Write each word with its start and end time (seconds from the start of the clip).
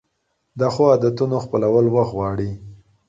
د 0.59 0.61
ښو 0.73 0.83
عادتونو 0.93 1.35
خپلول 1.45 1.85
وخت 1.95 2.13
غواړي. 2.17 2.51